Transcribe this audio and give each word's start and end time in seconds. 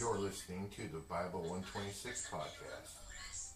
You're 0.00 0.18
listening 0.18 0.70
to 0.76 0.82
the 0.90 1.00
Bible 1.10 1.40
126 1.40 2.30
podcast. 2.32 3.52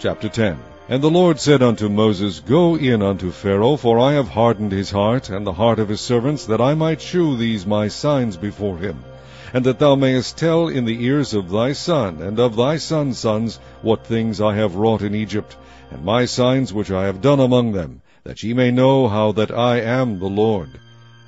Chapter 0.00 0.28
10 0.28 0.58
And 0.88 1.00
the 1.00 1.10
Lord 1.10 1.38
said 1.38 1.62
unto 1.62 1.88
Moses, 1.88 2.40
Go 2.40 2.74
in 2.74 3.00
unto 3.00 3.30
Pharaoh, 3.30 3.76
for 3.76 4.00
I 4.00 4.14
have 4.14 4.26
hardened 4.26 4.72
his 4.72 4.90
heart, 4.90 5.30
and 5.30 5.46
the 5.46 5.52
heart 5.52 5.78
of 5.78 5.88
his 5.88 6.00
servants, 6.00 6.46
that 6.46 6.60
I 6.60 6.74
might 6.74 7.00
shew 7.00 7.36
these 7.36 7.64
my 7.64 7.86
signs 7.86 8.36
before 8.36 8.78
him, 8.78 9.04
and 9.52 9.64
that 9.66 9.78
thou 9.78 9.94
mayest 9.94 10.36
tell 10.36 10.66
in 10.66 10.84
the 10.84 11.04
ears 11.04 11.32
of 11.32 11.48
thy 11.48 11.72
son, 11.72 12.20
and 12.20 12.40
of 12.40 12.56
thy 12.56 12.78
son's 12.78 13.20
sons, 13.20 13.60
what 13.82 14.04
things 14.04 14.40
I 14.40 14.56
have 14.56 14.74
wrought 14.74 15.02
in 15.02 15.14
Egypt, 15.14 15.56
and 15.92 16.04
my 16.04 16.24
signs 16.24 16.72
which 16.72 16.90
I 16.90 17.04
have 17.04 17.22
done 17.22 17.38
among 17.38 17.70
them, 17.70 18.02
that 18.24 18.42
ye 18.42 18.52
may 18.52 18.72
know 18.72 19.06
how 19.06 19.30
that 19.30 19.52
I 19.52 19.80
am 19.80 20.18
the 20.18 20.26
Lord. 20.26 20.80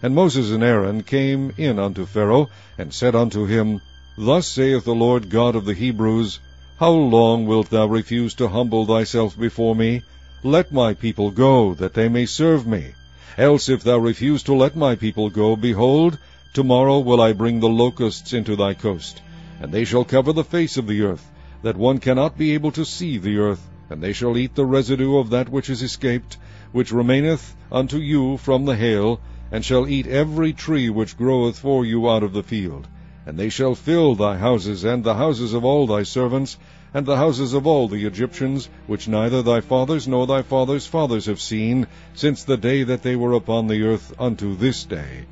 And 0.03 0.15
Moses 0.15 0.51
and 0.51 0.63
Aaron 0.63 1.03
came 1.05 1.53
in 1.57 1.79
unto 1.79 2.05
Pharaoh, 2.05 2.51
and 2.77 2.93
said 2.93 3.15
unto 3.15 3.46
him, 3.46 3.81
Thus 4.19 4.46
saith 4.46 4.85
the 4.85 4.95
Lord 4.95 5.31
God 5.31 5.57
of 5.57 5.64
the 5.64 5.73
Hebrews, 5.73 6.39
How 6.79 6.91
long 6.91 7.46
wilt 7.46 7.71
thou 7.71 7.87
refuse 7.87 8.35
to 8.35 8.49
humble 8.49 8.85
thyself 8.85 9.39
before 9.39 9.75
me? 9.75 10.03
Let 10.43 10.71
my 10.71 10.93
people 10.93 11.31
go, 11.31 11.73
that 11.75 11.95
they 11.95 12.11
may 12.11 12.27
serve 12.27 12.67
me. 12.67 12.93
Else 13.39 13.71
if 13.71 13.82
thou 13.82 13.96
refuse 13.96 14.43
to 14.43 14.54
let 14.54 14.77
my 14.77 14.96
people 14.96 15.31
go, 15.31 15.57
behold, 15.57 16.18
tomorrow 16.53 16.99
will 16.99 17.23
I 17.23 17.32
bring 17.32 17.61
the 17.61 17.68
locusts 17.68 18.35
into 18.35 18.54
thy 18.54 18.75
coast, 18.75 19.23
and 19.61 19.73
they 19.73 19.85
shall 19.85 20.04
cover 20.04 20.35
the 20.35 20.45
face 20.45 20.76
of 20.76 20.87
the 20.87 21.01
earth, 21.03 21.31
that 21.63 21.76
one 21.76 22.01
cannot 22.01 22.37
be 22.37 22.53
able 22.53 22.73
to 22.73 22.85
see 22.85 23.17
the 23.17 23.39
earth, 23.39 23.67
and 23.89 24.03
they 24.03 24.13
shall 24.13 24.37
eat 24.37 24.54
the 24.54 24.67
residue 24.67 25.17
of 25.17 25.31
that 25.31 25.49
which 25.49 25.71
is 25.71 25.82
escaped, 25.82 26.37
which 26.73 26.93
remaineth 26.93 27.57
unto 27.73 27.96
you 27.96 28.37
from 28.37 28.67
the 28.67 28.76
hail, 28.76 29.21
and 29.50 29.64
shall 29.64 29.89
eat 29.89 30.07
every 30.07 30.53
tree 30.53 30.91
which 30.91 31.17
groweth 31.17 31.59
for 31.59 31.85
you 31.85 32.09
out 32.11 32.23
of 32.23 32.33
the 32.33 32.42
field. 32.42 32.87
And 33.27 33.39
they 33.39 33.48
shall 33.48 33.75
fill 33.75 34.14
thy 34.14 34.37
houses, 34.37 34.84
and 34.84 35.03
the 35.03 35.14
houses 35.14 35.53
of 35.53 35.64
all 35.64 35.87
thy 35.87 36.03
servants, 36.03 36.59
and 36.95 37.05
the 37.05 37.17
houses 37.17 37.53
of 37.53 37.67
all 37.67 37.89
the 37.89 38.07
Egyptians, 38.07 38.69
which 38.87 39.09
neither 39.09 39.43
thy 39.43 39.61
fathers 39.61 40.09
nor 40.09 40.27
thy 40.27 40.43
fathers' 40.43 40.87
fathers 40.87 41.27
have 41.27 41.41
seen, 41.41 41.87
since 42.15 42.45
the 42.45 42.57
day 42.57 42.85
that 42.85 43.03
they 43.03 43.17
were 43.17 43.35
upon 43.35 43.67
the 43.67 43.83
earth 43.83 44.15
unto 44.19 44.57
this 44.57 44.85
day. 44.85 45.27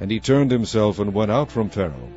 And 0.00 0.10
he 0.10 0.20
turned 0.20 0.50
himself 0.50 0.98
and 0.98 1.12
went 1.12 1.30
out 1.30 1.50
from 1.50 1.68
Pharaoh. 1.68 2.08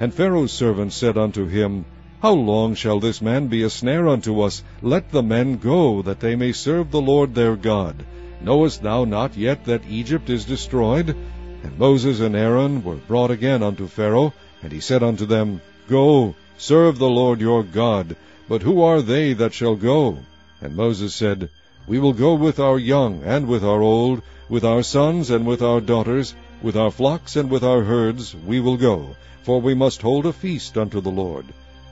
And 0.00 0.12
Pharaoh's 0.12 0.52
servants 0.52 0.96
said 0.96 1.16
unto 1.16 1.46
him, 1.46 1.84
How 2.20 2.32
long 2.32 2.74
shall 2.74 3.00
this 3.00 3.22
man 3.22 3.46
be 3.46 3.62
a 3.62 3.70
snare 3.70 4.08
unto 4.08 4.40
us? 4.40 4.62
Let 4.82 5.10
the 5.10 5.22
men 5.22 5.56
go, 5.56 6.02
that 6.02 6.20
they 6.20 6.36
may 6.36 6.52
serve 6.52 6.90
the 6.90 7.00
Lord 7.00 7.34
their 7.34 7.56
God. 7.56 8.04
Knowest 8.44 8.82
thou 8.82 9.04
not 9.04 9.36
yet 9.36 9.64
that 9.66 9.88
Egypt 9.88 10.28
is 10.28 10.44
destroyed? 10.44 11.16
And 11.62 11.78
Moses 11.78 12.18
and 12.18 12.34
Aaron 12.34 12.82
were 12.82 12.96
brought 12.96 13.30
again 13.30 13.62
unto 13.62 13.86
Pharaoh, 13.86 14.34
and 14.64 14.72
he 14.72 14.80
said 14.80 15.00
unto 15.00 15.26
them, 15.26 15.60
Go, 15.88 16.34
serve 16.58 16.98
the 16.98 17.08
Lord 17.08 17.40
your 17.40 17.62
God. 17.62 18.16
But 18.48 18.62
who 18.62 18.82
are 18.82 19.00
they 19.00 19.32
that 19.34 19.54
shall 19.54 19.76
go? 19.76 20.18
And 20.60 20.74
Moses 20.74 21.14
said, 21.14 21.50
We 21.86 22.00
will 22.00 22.12
go 22.12 22.34
with 22.34 22.58
our 22.58 22.80
young 22.80 23.22
and 23.22 23.46
with 23.46 23.62
our 23.62 23.80
old, 23.80 24.22
with 24.48 24.64
our 24.64 24.82
sons 24.82 25.30
and 25.30 25.46
with 25.46 25.62
our 25.62 25.80
daughters, 25.80 26.34
with 26.62 26.76
our 26.76 26.90
flocks 26.90 27.36
and 27.36 27.48
with 27.48 27.62
our 27.62 27.84
herds, 27.84 28.34
we 28.44 28.58
will 28.58 28.76
go, 28.76 29.14
for 29.44 29.60
we 29.60 29.74
must 29.74 30.02
hold 30.02 30.26
a 30.26 30.32
feast 30.32 30.76
unto 30.76 31.00
the 31.00 31.10
Lord. 31.10 31.46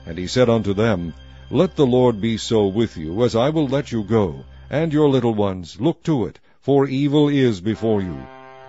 And 0.05 0.17
he 0.17 0.27
said 0.27 0.49
unto 0.49 0.73
them, 0.73 1.13
Let 1.49 1.77
the 1.77 1.85
Lord 1.85 2.19
be 2.19 2.35
so 2.35 2.67
with 2.67 2.97
you, 2.97 3.23
as 3.23 3.37
I 3.37 3.49
will 3.51 3.67
let 3.67 3.93
you 3.93 4.03
go, 4.03 4.43
and 4.71 4.93
your 4.93 5.09
little 5.09 5.33
ones, 5.33 5.81
look 5.81 6.01
to 6.01 6.25
it, 6.25 6.39
for 6.61 6.87
evil 6.87 7.27
is 7.27 7.59
before 7.59 8.01
you. 8.01 8.17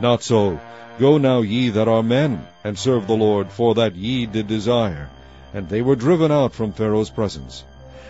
Not 0.00 0.20
so. 0.20 0.58
Go 0.98 1.16
now 1.16 1.42
ye 1.42 1.68
that 1.70 1.86
are 1.86 2.02
men, 2.02 2.44
and 2.64 2.76
serve 2.76 3.06
the 3.06 3.16
Lord, 3.16 3.52
for 3.52 3.76
that 3.76 3.94
ye 3.94 4.26
did 4.26 4.48
desire. 4.48 5.08
And 5.54 5.68
they 5.68 5.80
were 5.80 5.94
driven 5.94 6.32
out 6.32 6.54
from 6.54 6.72
Pharaoh's 6.72 7.08
presence. 7.08 7.62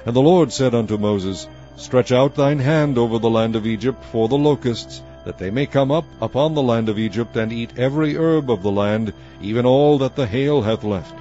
And 0.07 0.17
the 0.17 0.23
Lord 0.23 0.51
said 0.53 0.75
unto 0.75 0.97
Moses, 0.97 1.47
Stretch 1.77 2.13
out 2.13 2.35
thine 2.35 2.61
hand 2.61 2.97
over 2.97 3.19
the 3.19 3.31
land 3.31 3.57
of 3.57 3.67
Egypt 3.67 4.03
for 4.07 4.27
the 4.27 4.39
locusts, 4.39 5.03
that 5.27 5.37
they 5.37 5.51
may 5.51 5.67
come 5.67 5.91
up 5.91 6.07
upon 6.23 6.55
the 6.55 6.63
land 6.63 6.89
of 6.89 6.99
Egypt, 6.99 7.37
and 7.37 7.53
eat 7.53 7.79
every 7.79 8.17
herb 8.17 8.51
of 8.51 8.63
the 8.63 8.73
land, 8.73 9.13
even 9.43 9.67
all 9.67 9.99
that 9.99 10.17
the 10.17 10.27
hail 10.27 10.63
hath 10.63 10.83
left. 10.83 11.15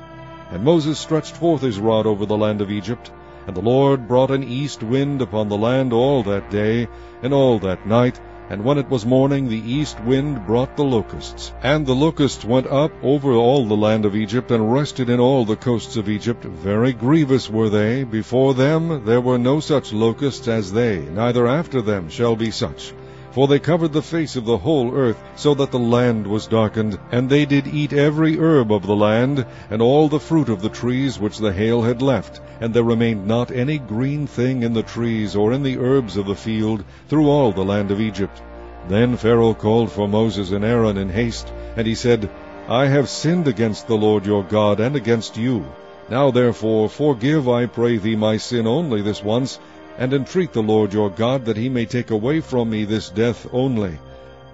And 0.52 0.64
Moses 0.64 0.98
stretched 0.98 1.36
forth 1.36 1.62
his 1.62 1.80
rod 1.80 2.06
over 2.06 2.26
the 2.26 2.38
land 2.38 2.62
of 2.62 2.72
Egypt, 2.72 3.12
and 3.48 3.56
the 3.56 3.62
Lord 3.62 4.08
brought 4.08 4.30
an 4.30 4.44
east 4.44 4.84
wind 4.84 5.20
upon 5.20 5.48
the 5.50 5.58
land 5.58 5.92
all 5.92 6.22
that 6.22 6.48
day, 6.48 6.88
and 7.24 7.34
all 7.34 7.58
that 7.58 7.84
night, 7.84 8.20
and 8.48 8.64
when 8.64 8.78
it 8.78 8.88
was 8.88 9.04
morning, 9.04 9.48
the 9.48 9.72
east 9.72 10.00
wind 10.00 10.46
brought 10.46 10.76
the 10.76 10.84
locusts. 10.84 11.52
And 11.64 11.86
the 11.88 11.96
locusts 11.96 12.46
went 12.46 12.68
up 12.68 12.92
over 13.02 13.34
all 13.34 13.66
the 13.66 13.76
land 13.76 14.06
of 14.06 14.16
Egypt, 14.16 14.52
and 14.52 14.72
rested 14.72 15.10
in 15.10 15.20
all 15.20 15.44
the 15.46 15.56
coasts 15.56 15.96
of 15.96 16.08
Egypt. 16.08 16.44
Very 16.44 16.94
grievous 16.94 17.50
were 17.50 17.70
they. 17.70 18.04
Before 18.04 18.54
them 18.54 19.06
there 19.06 19.22
were 19.22 19.40
no 19.40 19.60
such 19.60 19.92
locusts 19.92 20.48
as 20.48 20.72
they, 20.74 21.08
neither 21.12 21.48
after 21.48 21.82
them 21.82 22.10
shall 22.10 22.36
be 22.36 22.52
such. 22.52 22.94
For 23.32 23.48
they 23.48 23.60
covered 23.60 23.94
the 23.94 24.02
face 24.02 24.36
of 24.36 24.44
the 24.44 24.58
whole 24.58 24.94
earth, 24.94 25.24
so 25.36 25.54
that 25.54 25.72
the 25.72 25.80
land 25.80 26.28
was 26.28 26.48
darkened. 26.48 27.00
And 27.12 27.30
they 27.30 27.46
did 27.46 27.66
eat 27.66 27.94
every 27.94 28.38
herb 28.38 28.74
of 28.74 28.86
the 28.86 28.96
land, 28.96 29.46
and 29.70 29.82
all 29.82 30.10
the 30.10 30.20
fruit 30.20 30.50
of 30.50 30.62
the 30.62 30.70
trees 30.70 31.18
which 31.18 31.38
the 31.38 31.54
hail 31.54 31.82
had 31.82 32.02
left. 32.02 32.42
And 32.60 32.74
there 32.74 32.84
remained 32.84 33.26
not 33.26 33.50
any 33.50 33.78
green 33.78 34.28
thing 34.28 34.64
in 34.64 34.74
the 34.74 34.84
trees, 34.84 35.36
or 35.36 35.54
in 35.54 35.64
the 35.64 35.78
herbs 35.78 36.18
of 36.18 36.26
the 36.26 36.36
field, 36.36 36.84
through 37.08 37.30
all 37.30 37.54
the 37.54 37.64
land 37.64 37.90
of 37.90 38.02
Egypt. 38.02 38.42
Then 38.90 39.16
Pharaoh 39.16 39.54
called 39.54 39.92
for 39.92 40.10
Moses 40.10 40.52
and 40.52 40.66
Aaron 40.66 40.98
in 40.98 41.08
haste, 41.08 41.54
and 41.78 41.88
he 41.88 41.96
said, 41.96 42.30
I 42.68 42.88
have 42.88 43.08
sinned 43.08 43.48
against 43.48 43.88
the 43.88 43.96
Lord 43.96 44.26
your 44.26 44.44
God, 44.44 44.82
and 44.82 44.96
against 44.96 45.38
you. 45.38 45.66
Now 46.10 46.32
therefore 46.32 46.90
forgive, 46.90 47.48
I 47.48 47.68
pray 47.68 47.96
thee, 47.96 48.18
my 48.18 48.36
sin 48.36 48.68
only 48.68 49.02
this 49.02 49.24
once, 49.24 49.58
and 49.98 50.14
entreat 50.14 50.54
the 50.54 50.62
Lord 50.64 50.94
your 50.94 51.10
God 51.10 51.46
that 51.46 51.58
he 51.58 51.70
may 51.70 51.86
take 51.86 52.12
away 52.12 52.42
from 52.42 52.70
me 52.70 52.86
this 52.86 53.10
death 53.10 53.48
only. 53.52 54.00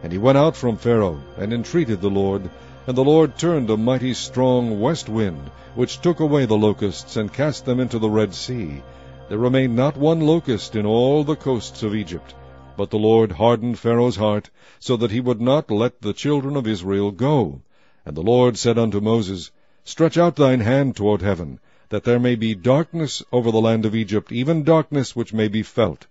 And 0.03 0.11
he 0.11 0.17
went 0.17 0.37
out 0.37 0.55
from 0.55 0.77
Pharaoh, 0.77 1.19
and 1.37 1.53
entreated 1.53 2.01
the 2.01 2.09
Lord. 2.09 2.49
And 2.85 2.97
the 2.97 3.03
Lord 3.03 3.37
turned 3.37 3.69
a 3.69 3.77
mighty 3.77 4.13
strong 4.13 4.79
west 4.79 5.09
wind, 5.09 5.49
which 5.75 6.01
took 6.01 6.19
away 6.19 6.45
the 6.45 6.57
locusts, 6.57 7.17
and 7.17 7.31
cast 7.31 7.65
them 7.65 7.79
into 7.79 7.99
the 7.99 8.09
Red 8.09 8.33
Sea. 8.33 8.81
There 9.29 9.37
remained 9.37 9.75
not 9.75 9.97
one 9.97 10.21
locust 10.21 10.75
in 10.75 10.85
all 10.85 11.23
the 11.23 11.35
coasts 11.35 11.83
of 11.83 11.93
Egypt. 11.93 12.33
But 12.77 12.91
the 12.91 12.99
Lord 12.99 13.31
hardened 13.31 13.79
Pharaoh's 13.79 14.15
heart, 14.15 14.49
so 14.79 14.95
that 14.97 15.11
he 15.11 15.19
would 15.19 15.41
not 15.41 15.71
let 15.71 16.01
the 16.01 16.13
children 16.13 16.55
of 16.55 16.67
Israel 16.67 17.11
go. 17.11 17.61
And 18.05 18.15
the 18.15 18.21
Lord 18.21 18.57
said 18.57 18.77
unto 18.77 19.01
Moses, 19.01 19.51
Stretch 19.83 20.17
out 20.17 20.35
thine 20.35 20.59
hand 20.59 20.95
toward 20.95 21.21
heaven, 21.21 21.59
that 21.89 22.03
there 22.03 22.19
may 22.19 22.35
be 22.35 22.53
darkness 22.53 23.23
over 23.31 23.49
the 23.49 23.61
land 23.61 23.85
of 23.85 23.95
Egypt, 23.95 24.31
even 24.31 24.63
darkness 24.63 25.15
which 25.15 25.33
may 25.33 25.47
be 25.47 25.63
felt. 25.63 26.05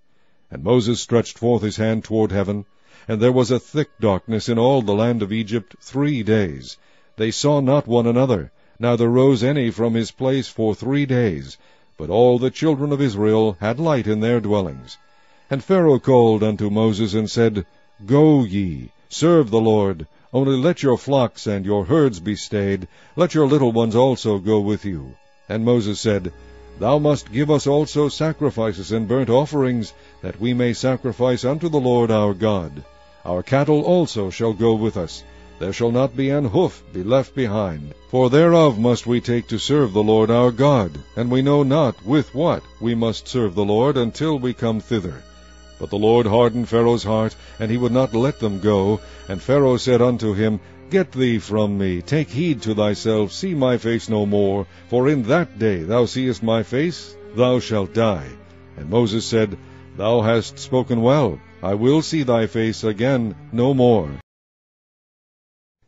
And 0.50 0.64
Moses 0.64 1.00
stretched 1.00 1.38
forth 1.38 1.62
his 1.62 1.76
hand 1.76 2.03
toward 2.03 2.32
heaven, 2.32 2.64
and 3.06 3.20
there 3.20 3.32
was 3.32 3.50
a 3.50 3.60
thick 3.60 3.91
darkness 4.00 4.48
in 4.48 4.59
all 4.59 4.81
the 4.81 4.94
land 4.94 5.22
of 5.22 5.32
Egypt 5.32 5.76
three 5.81 6.22
days. 6.22 6.78
They 7.16 7.31
saw 7.31 7.60
not 7.60 7.86
one 7.86 8.06
another, 8.06 8.53
neither 8.78 9.09
rose 9.09 9.44
any 9.44 9.70
from 9.70 9.94
his 9.94 10.10
place 10.10 10.48
for 10.48 10.75
three 10.75 11.04
days. 11.04 11.59
But 11.98 12.10
all 12.10 12.38
the 12.38 12.50
children 12.50 12.91
of 12.92 13.00
Israel 13.03 13.56
had 13.60 13.78
light 13.78 14.06
in 14.06 14.20
their 14.20 14.41
dwellings. 14.41 14.97
And 15.50 15.62
Pharaoh 15.62 15.98
called 15.98 16.42
unto 16.42 16.70
Moses, 16.70 17.12
and 17.12 17.31
said, 17.31 17.66
Go 18.04 18.44
ye, 18.44 18.92
serve 19.09 19.50
the 19.50 19.60
Lord, 19.60 20.06
only 20.32 20.56
let 20.56 20.82
your 20.82 20.97
flocks 20.97 21.47
and 21.47 21.65
your 21.65 21.84
herds 21.84 22.19
be 22.20 22.34
stayed, 22.34 22.88
let 23.15 23.34
your 23.34 23.47
little 23.47 23.72
ones 23.72 23.94
also 23.94 24.38
go 24.38 24.60
with 24.60 24.84
you. 24.84 25.15
And 25.48 25.64
Moses 25.64 26.00
said, 26.00 26.32
Thou 26.78 26.98
must 26.98 27.32
give 27.32 27.50
us 27.50 27.66
also 27.66 28.08
sacrifices 28.08 28.92
and 28.92 29.08
burnt 29.08 29.30
offerings, 29.30 29.92
that 30.20 30.40
we 30.40 30.52
may 30.52 30.72
sacrifice 30.72 31.44
unto 31.44 31.68
the 31.68 31.80
Lord 31.80 32.10
our 32.10 32.34
God. 32.34 32.84
Our 33.24 33.42
cattle 33.42 33.82
also 33.82 34.30
shall 34.30 34.52
go 34.52 34.74
with 34.74 34.96
us. 34.96 35.24
There 35.58 35.72
shall 35.72 35.90
not 35.90 36.14
be 36.14 36.28
an 36.28 36.44
hoof 36.44 36.82
be 36.92 37.02
left 37.02 37.34
behind. 37.34 37.94
For 38.10 38.28
thereof 38.28 38.78
must 38.78 39.06
we 39.06 39.22
take 39.22 39.48
to 39.48 39.58
serve 39.58 39.92
the 39.94 40.03
Lord 40.03 40.30
our 40.30 40.50
God, 40.50 40.98
and 41.16 41.30
we 41.30 41.41
know 41.41 41.62
not 41.62 42.04
with 42.04 42.34
what 42.34 42.62
we 42.78 42.94
must 42.94 43.26
serve 43.26 43.54
the 43.54 43.65
Lord 43.65 43.97
until 43.97 44.38
we 44.38 44.53
come 44.53 44.80
thither. 44.80 45.22
But 45.78 45.90
the 45.90 45.98
Lord 45.98 46.26
hardened 46.26 46.68
Pharaoh's 46.68 47.04
heart, 47.04 47.36
and 47.60 47.70
he 47.70 47.76
would 47.76 47.92
not 47.92 48.14
let 48.14 48.38
them 48.38 48.60
go. 48.60 49.00
And 49.28 49.42
Pharaoh 49.42 49.76
said 49.76 50.00
unto 50.00 50.32
him, 50.32 50.60
Get 50.88 51.12
thee 51.12 51.38
from 51.38 51.76
me, 51.76 52.00
take 52.00 52.30
heed 52.30 52.62
to 52.62 52.74
thyself, 52.74 53.32
see 53.32 53.54
my 53.54 53.76
face 53.76 54.08
no 54.08 54.24
more, 54.24 54.66
for 54.88 55.08
in 55.08 55.24
that 55.24 55.58
day 55.58 55.82
thou 55.82 56.06
seest 56.06 56.42
my 56.42 56.62
face, 56.62 57.16
thou 57.34 57.58
shalt 57.58 57.92
die. 57.92 58.28
And 58.76 58.88
Moses 58.88 59.26
said, 59.26 59.58
Thou 59.96 60.20
hast 60.20 60.58
spoken 60.58 61.02
well, 61.02 61.40
I 61.62 61.74
will 61.74 62.02
see 62.02 62.22
thy 62.22 62.46
face 62.46 62.84
again 62.84 63.34
no 63.52 63.74
more. 63.74 64.10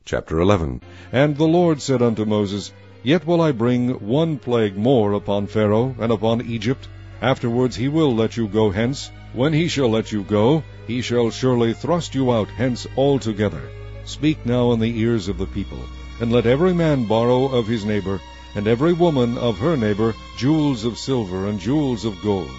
Chapter 0.05 0.41
11 0.41 0.81
And 1.13 1.37
the 1.37 1.47
Lord 1.47 1.81
said 1.81 2.03
unto 2.03 2.25
Moses, 2.25 2.73
Yet 3.03 3.27
will 3.27 3.41
I 3.41 3.53
bring 3.53 3.91
one 4.07 4.39
plague 4.39 4.77
more 4.77 5.13
upon 5.13 5.47
Pharaoh 5.47 5.95
and 6.01 6.11
upon 6.11 6.43
Egypt. 6.43 6.89
Afterwards 7.21 7.75
he 7.75 7.89
will 7.89 8.15
let 8.15 8.37
you 8.37 8.47
go 8.47 8.71
hence. 8.71 9.11
When 9.33 9.53
he 9.53 9.67
shall 9.67 9.89
let 9.89 10.13
you 10.13 10.23
go, 10.23 10.63
he 10.87 11.03
shall 11.03 11.31
surely 11.31 11.75
thrust 11.75 12.15
you 12.15 12.33
out 12.33 12.49
hence 12.49 12.87
altogether. 12.97 13.63
Speak 14.05 14.47
now 14.47 14.73
in 14.73 14.81
the 14.81 15.01
ears 15.01 15.29
of 15.29 15.37
the 15.37 15.47
people. 15.47 15.81
And 16.21 16.33
let 16.33 16.47
every 16.47 16.73
man 16.73 17.05
borrow 17.05 17.47
of 17.47 17.67
his 17.67 17.85
neighbor, 17.85 18.21
and 18.55 18.67
every 18.67 18.93
woman 18.93 19.37
of 19.37 19.59
her 19.59 19.77
neighbor, 19.77 20.15
jewels 20.37 20.85
of 20.85 20.97
silver 20.97 21.47
and 21.47 21.59
jewels 21.59 22.05
of 22.05 22.23
gold. 22.23 22.51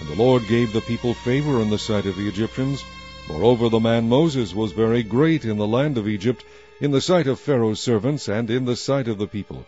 And 0.00 0.08
the 0.08 0.22
Lord 0.22 0.48
gave 0.48 0.72
the 0.72 0.80
people 0.80 1.14
favor 1.14 1.60
in 1.60 1.70
the 1.70 1.78
sight 1.78 2.06
of 2.06 2.16
the 2.16 2.28
Egyptians. 2.28 2.84
Moreover, 3.28 3.68
the 3.68 3.80
man 3.80 4.08
Moses 4.08 4.52
was 4.52 4.72
very 4.72 5.04
great 5.04 5.44
in 5.44 5.58
the 5.58 5.66
land 5.66 5.96
of 5.96 6.08
Egypt, 6.08 6.44
in 6.80 6.90
the 6.90 7.00
sight 7.00 7.28
of 7.28 7.38
Pharaoh's 7.38 7.80
servants, 7.80 8.28
and 8.28 8.50
in 8.50 8.64
the 8.64 8.74
sight 8.74 9.06
of 9.06 9.18
the 9.18 9.28
people. 9.28 9.64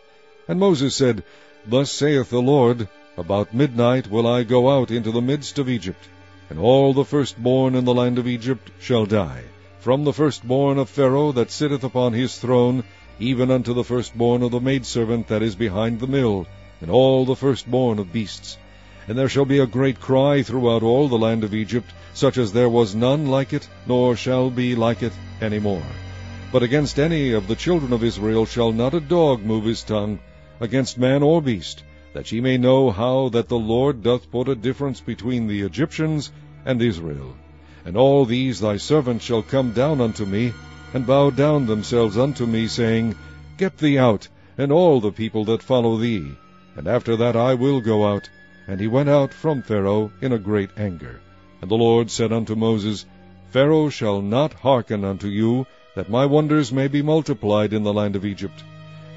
And 0.49 0.59
Moses 0.59 0.97
said, 0.97 1.23
Thus 1.67 1.93
saith 1.93 2.31
the 2.31 2.43
Lord, 2.43 2.89
About 3.17 3.55
midnight 3.55 4.11
will 4.11 4.27
I 4.27 4.43
go 4.43 4.69
out 4.69 4.91
into 4.91 5.13
the 5.13 5.23
midst 5.23 5.61
of 5.61 5.69
Egypt, 5.69 6.09
and 6.51 6.59
all 6.59 6.93
the 6.93 7.05
firstborn 7.05 7.77
in 7.77 7.85
the 7.85 7.95
land 7.95 8.19
of 8.19 8.27
Egypt 8.27 8.73
shall 8.81 9.07
die, 9.07 9.45
from 9.79 10.03
the 10.03 10.13
firstborn 10.13 10.79
of 10.79 10.89
Pharaoh 10.89 11.31
that 11.31 11.53
sitteth 11.53 11.85
upon 11.85 12.13
his 12.13 12.39
throne, 12.39 12.83
even 13.21 13.53
unto 13.53 13.73
the 13.73 13.85
firstborn 13.85 14.43
of 14.43 14.51
the 14.51 14.61
maidservant 14.61 15.29
that 15.29 15.45
is 15.45 15.55
behind 15.55 16.01
the 16.01 16.09
mill, 16.09 16.45
and 16.81 16.91
all 16.91 17.25
the 17.25 17.37
firstborn 17.37 18.01
of 18.01 18.13
beasts. 18.13 18.59
And 19.07 19.17
there 19.17 19.29
shall 19.29 19.45
be 19.45 19.61
a 19.61 19.67
great 19.67 20.01
cry 20.01 20.43
throughout 20.43 20.83
all 20.83 21.07
the 21.07 21.17
land 21.17 21.45
of 21.45 21.55
Egypt, 21.55 21.93
such 22.15 22.37
as 22.37 22.53
there 22.53 22.69
was 22.69 22.97
none 22.97 23.29
like 23.29 23.53
it, 23.53 23.69
nor 23.87 24.17
shall 24.17 24.51
be 24.51 24.75
like 24.75 25.05
it 25.05 25.13
any 25.41 25.61
more. 25.61 25.87
But 26.51 26.65
against 26.65 26.99
any 26.99 27.31
of 27.31 27.47
the 27.47 27.55
children 27.55 27.93
of 27.93 28.03
Israel 28.03 28.45
shall 28.45 28.73
not 28.73 28.93
a 28.93 28.99
dog 29.01 29.45
move 29.45 29.67
his 29.67 29.85
tongue, 29.85 30.19
against 30.59 30.99
man 30.99 31.23
or 31.23 31.41
beast, 31.41 31.85
that 32.15 32.31
ye 32.31 32.41
may 32.41 32.57
know 32.57 32.91
how 32.91 33.29
that 33.29 33.49
the 33.49 33.59
Lord 33.59 34.03
doth 34.03 34.31
put 34.31 34.49
a 34.49 34.55
difference 34.55 35.01
between 35.01 35.49
the 35.49 35.63
Egyptians 35.63 36.31
and 36.65 36.81
Israel. 36.81 37.35
And 37.85 37.97
all 37.97 38.25
these 38.25 38.61
thy 38.61 38.79
servants 38.79 39.25
shall 39.25 39.43
come 39.43 39.73
down 39.73 40.01
unto 40.01 40.25
me, 40.25 40.55
and 40.95 41.07
bow 41.07 41.31
down 41.31 41.67
themselves 41.67 42.17
unto 42.17 42.47
me, 42.47 42.69
saying, 42.69 43.17
Get 43.59 43.77
thee 43.79 43.99
out, 43.99 44.29
and 44.57 44.71
all 44.71 45.01
the 45.01 45.11
people 45.11 45.45
that 45.47 45.63
follow 45.63 45.97
thee. 45.97 46.31
And 46.77 46.87
after 46.87 47.17
that 47.17 47.37
I 47.37 47.55
will 47.55 47.81
go 47.81 48.07
out. 48.07 48.31
And 48.69 48.81
he 48.81 48.87
went 48.87 49.09
out 49.09 49.35
from 49.35 49.63
Pharaoh 49.63 50.11
in 50.23 50.33
a 50.33 50.39
great 50.39 50.71
anger. 50.77 51.21
And 51.61 51.71
the 51.71 51.75
Lord 51.77 52.11
said 52.11 52.33
unto 52.33 52.55
Moses, 52.55 53.05
Pharaoh 53.51 53.89
shall 53.89 54.23
not 54.23 54.53
hearken 54.55 55.05
unto 55.05 55.27
you, 55.27 55.67
that 55.97 56.09
my 56.09 56.27
wonders 56.27 56.73
may 56.73 56.89
be 56.89 57.03
multiplied 57.03 57.73
in 57.73 57.83
the 57.83 57.93
land 57.93 58.17
of 58.17 58.25
Egypt. 58.25 58.63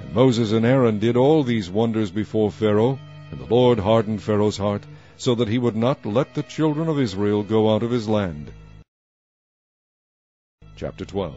And 0.07 0.15
Moses 0.15 0.54
and 0.54 0.65
Aaron 0.65 1.00
did 1.00 1.18
all 1.18 1.44
these 1.44 1.69
wonders 1.69 2.12
before 2.12 2.50
Pharaoh, 2.50 2.98
and 3.30 3.42
the 3.42 3.54
Lord 3.54 3.77
hardened 3.77 4.21
Pharaoh's 4.21 4.56
heart, 4.56 4.83
so 5.18 5.36
that 5.36 5.50
he 5.50 5.57
would 5.57 5.75
not 5.75 6.06
let 6.06 6.33
the 6.33 6.44
children 6.44 6.88
of 6.88 6.98
Israel 6.98 7.44
go 7.44 7.75
out 7.75 7.83
of 7.83 7.92
his 7.92 8.07
land. 8.07 8.50
Chapter 10.77 11.04
12 11.04 11.36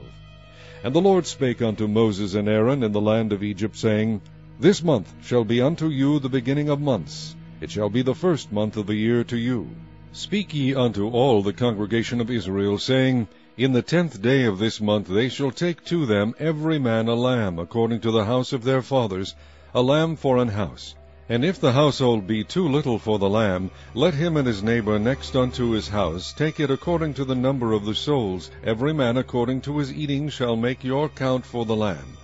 And 0.85 0.95
the 0.95 1.01
Lord 1.01 1.27
spake 1.27 1.61
unto 1.61 1.89
Moses 1.89 2.35
and 2.35 2.49
Aaron 2.49 2.85
in 2.85 2.93
the 2.93 3.01
land 3.01 3.33
of 3.33 3.43
Egypt, 3.43 3.77
saying, 3.77 4.21
This 4.61 4.85
month 4.85 5.13
shall 5.21 5.45
be 5.45 5.61
unto 5.61 5.89
you 5.89 6.21
the 6.21 6.29
beginning 6.29 6.69
of 6.69 6.81
months. 6.81 7.35
It 7.61 7.73
shall 7.73 7.91
be 7.91 8.03
the 8.03 8.15
first 8.15 8.53
month 8.53 8.77
of 8.77 8.87
the 8.87 8.95
year 8.95 9.25
to 9.25 9.37
you. 9.37 9.69
Speak 10.13 10.55
ye 10.55 10.77
unto 10.77 11.09
all 11.09 11.43
the 11.43 11.53
congregation 11.53 12.21
of 12.21 12.31
Israel, 12.31 12.79
saying, 12.79 13.27
in 13.56 13.73
the 13.73 13.82
tenth 13.82 14.23
day 14.23 14.44
of 14.44 14.61
this 14.61 14.81
month 14.81 15.08
they 15.08 15.29
shall 15.29 15.50
take 15.50 15.85
to 15.85 16.06
them 16.06 16.32
every 16.38 16.79
man 16.79 17.08
a 17.08 17.14
lamb, 17.14 17.58
according 17.58 17.99
to 17.99 18.12
the 18.12 18.25
house 18.25 18.52
of 18.52 18.62
their 18.62 18.81
fathers, 18.81 19.35
a 19.75 19.82
lamb 19.82 20.14
for 20.14 20.38
an 20.38 20.47
house. 20.47 20.94
And 21.29 21.44
if 21.44 21.61
the 21.61 21.73
household 21.73 22.29
be 22.29 22.44
too 22.44 22.69
little 22.69 22.99
for 22.99 23.19
the 23.19 23.29
lamb, 23.29 23.73
let 23.93 24.14
him 24.14 24.37
and 24.37 24.47
his 24.47 24.62
neighbor 24.62 25.00
next 25.00 25.35
unto 25.35 25.70
his 25.70 25.88
house 25.88 26.32
take 26.32 26.61
it 26.61 26.70
according 26.70 27.14
to 27.14 27.25
the 27.25 27.35
number 27.35 27.73
of 27.73 27.85
the 27.85 27.94
souls. 27.94 28.52
Every 28.62 28.93
man 28.94 29.17
according 29.17 29.62
to 29.62 29.79
his 29.79 29.93
eating 29.93 30.29
shall 30.29 30.55
make 30.55 30.85
your 30.85 31.08
count 31.08 31.44
for 31.44 31.64
the 31.64 31.76
lamb. 31.76 32.17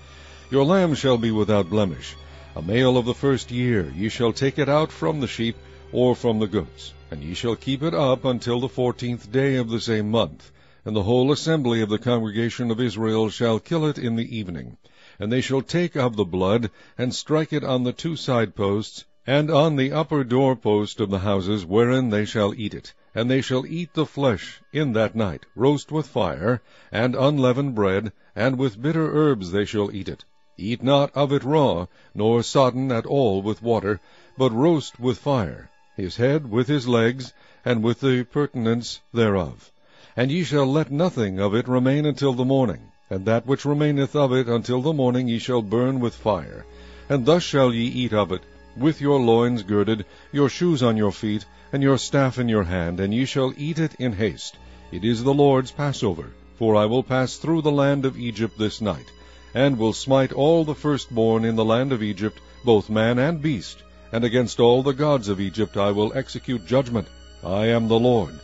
Your 0.49 0.65
lamb 0.65 0.95
shall 0.95 1.19
be 1.19 1.33
without 1.33 1.69
blemish. 1.69 2.15
A 2.55 2.63
male 2.63 2.97
of 2.97 3.05
the 3.05 3.15
first 3.15 3.51
year, 3.51 3.93
ye 3.97 4.09
shall 4.09 4.33
take 4.33 4.61
it 4.61 4.69
out 4.69 4.93
from 4.93 5.19
the 5.19 5.27
sheep, 5.27 5.57
or 5.91 6.15
from 6.15 6.39
the 6.39 6.47
goats. 6.47 6.93
And 7.11 7.21
ye 7.23 7.35
shall 7.35 7.57
keep 7.57 7.83
it 7.83 7.95
up 7.95 8.25
until 8.25 8.61
the 8.61 8.69
fourteenth 8.69 9.33
day 9.33 9.57
of 9.57 9.69
the 9.69 9.81
same 9.81 10.09
month 10.11 10.53
and 10.87 10.95
the 10.95 11.03
whole 11.03 11.33
assembly 11.33 11.81
of 11.83 11.89
the 11.89 11.99
congregation 11.99 12.71
of 12.71 12.81
Israel 12.81 13.29
shall 13.29 13.59
kill 13.59 13.85
it 13.85 13.99
in 13.99 14.15
the 14.15 14.37
evening. 14.37 14.77
And 15.19 15.33
they 15.33 15.41
shall 15.41 15.61
take 15.61 15.97
of 15.97 16.15
the 16.15 16.25
blood, 16.25 16.71
and 16.97 17.13
strike 17.13 17.53
it 17.53 17.65
on 17.65 17.83
the 17.83 17.93
two 17.93 18.15
side 18.15 18.55
posts, 18.55 19.05
and 19.27 19.51
on 19.51 19.75
the 19.75 19.91
upper 19.91 20.23
door 20.23 20.55
post 20.55 21.01
of 21.01 21.11
the 21.11 21.19
houses 21.19 21.67
wherein 21.67 22.11
they 22.11 22.25
shall 22.25 22.55
eat 22.55 22.73
it. 22.73 22.95
And 23.17 23.29
they 23.29 23.41
shall 23.41 23.67
eat 23.67 23.95
the 23.95 24.07
flesh 24.07 24.61
in 24.73 24.93
that 24.93 25.17
night, 25.17 25.45
roast 25.57 25.91
with 25.91 26.07
fire, 26.07 26.63
and 26.93 27.17
unleavened 27.17 27.75
bread, 27.75 28.13
and 28.37 28.57
with 28.57 28.81
bitter 28.81 29.11
herbs 29.13 29.51
they 29.51 29.65
shall 29.65 29.91
eat 29.93 30.09
it. 30.09 30.25
Eat 30.57 30.85
not 30.85 31.11
of 31.17 31.33
it 31.33 31.43
raw, 31.43 31.87
nor 32.15 32.45
sodden 32.45 32.93
at 32.93 33.07
all 33.07 33.43
with 33.43 33.61
water, 33.61 33.99
but 34.39 34.53
roast 34.53 35.01
with 35.01 35.19
fire, 35.19 35.69
his 35.97 36.15
head 36.15 36.49
with 36.49 36.69
his 36.69 36.87
legs, 36.87 37.33
and 37.65 37.83
with 37.83 37.99
the 37.99 38.23
purtenance 38.23 39.01
thereof. 39.13 39.73
And 40.17 40.31
ye 40.31 40.45
shall 40.45 40.65
let 40.67 40.91
nothing 40.91 41.39
of 41.39 41.55
it 41.55 41.69
remain 41.69 42.07
until 42.07 42.33
the 42.33 42.45
morning, 42.45 42.81
and 43.11 43.27
that 43.27 43.47
which 43.47 43.67
remaineth 43.67 44.17
of 44.17 44.33
it 44.33 44.49
until 44.49 44.81
the 44.81 44.95
morning 44.95 45.29
ye 45.29 45.39
shall 45.39 45.61
burn 45.61 46.01
with 46.01 46.15
fire. 46.15 46.65
And 47.09 47.27
thus 47.27 47.43
shall 47.43 47.73
ye 47.75 47.85
eat 47.85 48.15
of 48.15 48.33
it, 48.33 48.41
with 48.79 49.01
your 49.03 49.21
loins 49.21 49.63
girded, 49.63 50.07
your 50.33 50.49
shoes 50.49 50.83
on 50.83 50.97
your 50.97 51.13
feet, 51.13 51.45
and 51.71 51.83
your 51.83 51.99
staff 51.99 52.39
in 52.39 52.49
your 52.49 52.63
hand, 52.63 52.99
and 52.99 53.13
ye 53.13 53.27
shall 53.27 53.53
eat 53.59 53.79
it 53.79 53.95
in 53.99 54.15
haste. 54.15 54.57
It 54.91 55.05
is 55.05 55.23
the 55.23 55.35
Lord's 55.35 55.71
Passover. 55.71 56.33
For 56.59 56.75
I 56.75 56.87
will 56.87 57.03
pass 57.03 57.37
through 57.37 57.61
the 57.61 57.71
land 57.71 58.07
of 58.07 58.19
Egypt 58.19 58.59
this 58.59 58.81
night, 58.81 59.13
and 59.55 59.79
will 59.79 59.93
smite 59.93 60.33
all 60.33 60.65
the 60.65 60.75
firstborn 60.75 61.45
in 61.45 61.57
the 61.57 61.65
land 61.67 61.93
of 61.93 62.03
Egypt, 62.03 62.41
both 62.65 62.89
man 62.89 63.19
and 63.19 63.43
beast, 63.43 63.83
and 64.11 64.25
against 64.25 64.61
all 64.61 64.83
the 64.83 64.95
gods 64.95 65.29
of 65.29 65.43
Egypt 65.43 65.77
I 65.77 65.91
will 65.91 66.13
execute 66.15 66.65
judgment. 66.65 67.09
I 67.45 67.67
am 67.67 67.89
the 67.89 67.99
Lord. 67.99 68.41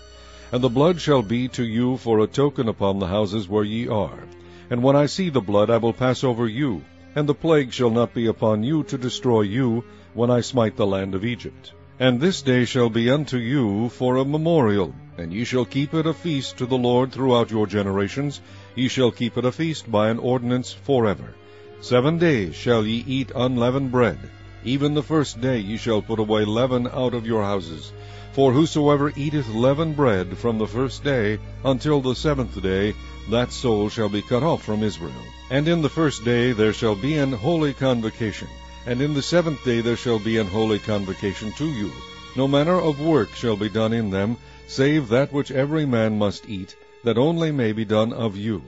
And 0.53 0.63
the 0.63 0.69
blood 0.69 1.01
shall 1.01 1.23
be 1.23 1.49
to 1.49 1.65
you 1.65 1.97
for 1.97 2.21
a 2.21 2.27
token 2.27 2.69
upon 2.69 2.99
the 2.99 3.07
houses 3.07 3.49
where 3.49 3.65
ye 3.65 3.89
are. 3.89 4.25
And 4.69 4.83
when 4.83 4.95
I 4.95 5.07
see 5.07 5.31
the 5.31 5.41
blood, 5.41 5.71
I 5.71 5.79
will 5.79 5.95
pass 5.95 6.23
over 6.23 6.47
you, 6.47 6.83
and 7.15 7.27
the 7.27 7.35
plague 7.35 7.73
shall 7.73 7.91
not 7.91 8.13
be 8.13 8.27
upon 8.27 8.63
you 8.63 8.83
to 8.85 8.99
destroy 8.99 9.41
you, 9.41 9.83
when 10.13 10.31
I 10.31 10.43
smite 10.43 10.77
the 10.77 10.87
land 10.87 11.15
of 11.15 11.25
Egypt. 11.25 11.73
And 11.99 12.21
this 12.21 12.43
day 12.43 12.67
shall 12.67 12.91
be 12.91 13.11
unto 13.11 13.39
you 13.39 13.89
for 13.89 14.17
a 14.17 14.27
memorial, 14.27 14.95
and 15.17 15.33
ye 15.33 15.45
shall 15.45 15.65
keep 15.65 15.95
it 15.95 16.07
a 16.07 16.13
feast 16.13 16.59
to 16.59 16.67
the 16.67 16.77
Lord 16.77 17.13
throughout 17.13 17.51
your 17.51 17.67
generations. 17.67 18.43
Ye 18.75 18.89
shall 18.89 19.11
keep 19.11 19.39
it 19.39 19.47
a 19.47 19.53
feast 19.53 19.91
by 19.91 20.11
an 20.11 20.19
ordinance 20.19 20.71
forever. 20.71 21.35
Seven 21.81 22.19
days 22.19 22.55
shall 22.55 22.87
ye 22.87 23.05
eat 23.07 23.33
unleavened 23.35 23.91
bread. 23.91 24.19
Even 24.65 24.95
the 24.95 25.03
first 25.03 25.41
day 25.41 25.59
ye 25.59 25.77
shall 25.77 26.01
put 26.01 26.19
away 26.19 26.45
leaven 26.45 26.87
out 26.87 27.15
of 27.15 27.27
your 27.27 27.43
houses. 27.43 27.93
For 28.33 28.53
whosoever 28.53 29.13
eateth 29.17 29.49
leavened 29.49 29.97
bread 29.97 30.39
from 30.39 30.59
the 30.59 30.67
first 30.67 31.03
day 31.05 31.39
until 31.65 32.01
the 32.01 32.15
seventh 32.15 32.63
day, 32.63 32.95
that 33.29 33.53
soul 33.53 33.89
shall 33.89 34.09
be 34.09 34.23
cut 34.23 34.43
off 34.43 34.63
from 34.63 34.83
Israel. 34.83 35.13
And 35.51 35.69
in 35.69 35.83
the 35.83 35.89
first 35.89 36.25
day 36.25 36.53
there 36.53 36.73
shall 36.73 36.95
be 36.95 37.17
an 37.19 37.33
holy 37.33 37.75
convocation, 37.75 38.49
and 38.87 39.03
in 39.03 39.15
the 39.15 39.23
seventh 39.23 39.65
day 39.65 39.81
there 39.81 39.97
shall 39.97 40.19
be 40.19 40.39
an 40.39 40.47
holy 40.47 40.79
convocation 40.79 41.53
to 41.53 41.67
you. 41.67 41.91
No 42.37 42.49
manner 42.49 42.81
of 42.81 43.01
work 43.01 43.35
shall 43.35 43.57
be 43.57 43.69
done 43.69 43.93
in 43.93 44.11
them, 44.11 44.39
save 44.67 45.09
that 45.09 45.33
which 45.33 45.51
every 45.51 45.85
man 45.85 46.19
must 46.19 46.49
eat, 46.49 46.75
that 47.05 47.19
only 47.19 47.53
may 47.53 47.73
be 47.73 47.85
done 47.85 48.13
of 48.13 48.37
you. 48.37 48.63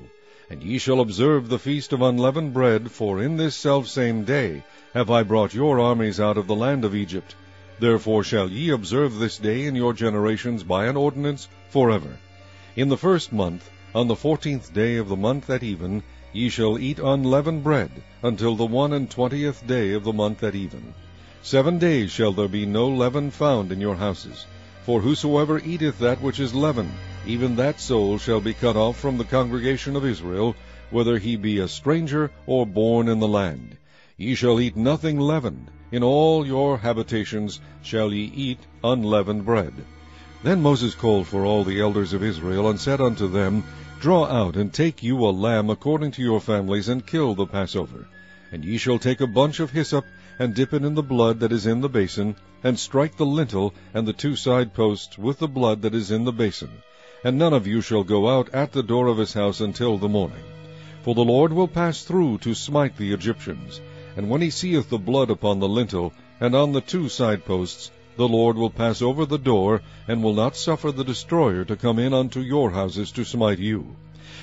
And 0.50 0.62
ye 0.62 0.76
shall 0.76 1.00
observe 1.00 1.48
the 1.48 1.58
feast 1.58 1.94
of 1.94 2.02
unleavened 2.02 2.52
bread, 2.52 2.90
for 2.90 3.18
in 3.18 3.38
this 3.38 3.56
selfsame 3.56 4.24
day 4.24 4.62
have 4.92 5.10
I 5.10 5.22
brought 5.22 5.54
your 5.54 5.80
armies 5.80 6.20
out 6.20 6.36
of 6.36 6.46
the 6.48 6.54
land 6.54 6.84
of 6.84 6.94
Egypt. 6.94 7.34
Therefore 7.78 8.22
shall 8.22 8.50
ye 8.50 8.68
observe 8.68 9.18
this 9.18 9.38
day 9.38 9.64
in 9.64 9.74
your 9.74 9.94
generations 9.94 10.62
by 10.62 10.84
an 10.84 10.98
ordinance 10.98 11.48
forever. 11.70 12.18
In 12.76 12.90
the 12.90 12.98
first 12.98 13.32
month, 13.32 13.70
on 13.94 14.06
the 14.06 14.14
fourteenth 14.16 14.74
day 14.74 14.96
of 14.98 15.08
the 15.08 15.16
month 15.16 15.48
at 15.48 15.62
even, 15.62 16.02
ye 16.34 16.50
shall 16.50 16.78
eat 16.78 16.98
unleavened 16.98 17.64
bread, 17.64 18.02
until 18.22 18.54
the 18.54 18.66
one 18.66 18.92
and 18.92 19.10
twentieth 19.10 19.66
day 19.66 19.94
of 19.94 20.04
the 20.04 20.12
month 20.12 20.42
at 20.42 20.54
even. 20.54 20.92
Seven 21.40 21.78
days 21.78 22.10
shall 22.10 22.32
there 22.32 22.48
be 22.48 22.66
no 22.66 22.86
leaven 22.86 23.30
found 23.30 23.72
in 23.72 23.80
your 23.80 23.96
houses. 23.96 24.44
For 24.82 25.00
whosoever 25.00 25.58
eateth 25.60 25.98
that 26.00 26.20
which 26.20 26.38
is 26.38 26.54
leavened, 26.54 26.92
even 27.26 27.56
that 27.56 27.80
soul 27.80 28.18
shall 28.18 28.40
be 28.40 28.52
cut 28.52 28.76
off 28.76 28.98
from 28.98 29.16
the 29.16 29.24
congregation 29.24 29.96
of 29.96 30.04
Israel, 30.04 30.54
whether 30.90 31.18
he 31.18 31.36
be 31.36 31.58
a 31.58 31.66
stranger 31.66 32.30
or 32.46 32.66
born 32.66 33.08
in 33.08 33.18
the 33.18 33.28
land. 33.28 33.76
Ye 34.16 34.34
shall 34.34 34.60
eat 34.60 34.76
nothing 34.76 35.18
leavened, 35.18 35.70
in 35.90 36.02
all 36.02 36.46
your 36.46 36.76
habitations 36.78 37.60
shall 37.82 38.12
ye 38.12 38.30
eat 38.34 38.58
unleavened 38.82 39.44
bread. 39.44 39.72
Then 40.42 40.60
Moses 40.60 40.94
called 40.94 41.26
for 41.26 41.46
all 41.46 41.64
the 41.64 41.80
elders 41.80 42.12
of 42.12 42.22
Israel, 42.22 42.68
and 42.68 42.78
said 42.78 43.00
unto 43.00 43.26
them, 43.26 43.64
Draw 44.00 44.26
out, 44.26 44.56
and 44.56 44.70
take 44.70 45.02
you 45.02 45.18
a 45.24 45.30
lamb 45.30 45.70
according 45.70 46.10
to 46.12 46.22
your 46.22 46.40
families, 46.40 46.88
and 46.88 47.06
kill 47.06 47.34
the 47.34 47.46
Passover. 47.46 48.06
And 48.52 48.64
ye 48.64 48.76
shall 48.76 48.98
take 48.98 49.22
a 49.22 49.26
bunch 49.26 49.60
of 49.60 49.70
hyssop, 49.70 50.04
and 50.38 50.54
dip 50.54 50.74
it 50.74 50.84
in 50.84 50.94
the 50.94 51.02
blood 51.02 51.40
that 51.40 51.52
is 51.52 51.66
in 51.66 51.80
the 51.80 51.88
basin, 51.88 52.36
and 52.62 52.78
strike 52.78 53.16
the 53.16 53.24
lintel 53.24 53.72
and 53.94 54.06
the 54.06 54.12
two 54.12 54.36
side 54.36 54.74
posts 54.74 55.16
with 55.16 55.38
the 55.38 55.48
blood 55.48 55.80
that 55.82 55.94
is 55.94 56.10
in 56.10 56.24
the 56.24 56.32
basin. 56.32 56.70
And 57.24 57.38
none 57.38 57.54
of 57.54 57.66
you 57.66 57.80
shall 57.80 58.04
go 58.04 58.28
out 58.28 58.52
at 58.52 58.72
the 58.72 58.82
door 58.82 59.06
of 59.06 59.16
his 59.16 59.32
house 59.32 59.62
until 59.62 59.96
the 59.96 60.10
morning. 60.10 60.44
For 61.02 61.14
the 61.14 61.24
Lord 61.24 61.54
will 61.54 61.68
pass 61.68 62.02
through 62.02 62.38
to 62.38 62.54
smite 62.54 62.98
the 62.98 63.12
Egyptians. 63.12 63.80
And 64.14 64.28
when 64.28 64.42
he 64.42 64.50
seeth 64.50 64.90
the 64.90 64.98
blood 64.98 65.30
upon 65.30 65.58
the 65.58 65.68
lintel, 65.68 66.12
and 66.38 66.54
on 66.54 66.72
the 66.72 66.82
two 66.82 67.08
side 67.08 67.46
posts, 67.46 67.90
the 68.16 68.28
Lord 68.28 68.56
will 68.56 68.68
pass 68.68 69.00
over 69.00 69.24
the 69.24 69.38
door, 69.38 69.80
and 70.06 70.22
will 70.22 70.34
not 70.34 70.54
suffer 70.54 70.92
the 70.92 71.02
destroyer 71.02 71.64
to 71.64 71.76
come 71.76 71.98
in 71.98 72.12
unto 72.12 72.40
your 72.40 72.70
houses 72.70 73.10
to 73.12 73.24
smite 73.24 73.58
you. 73.58 73.96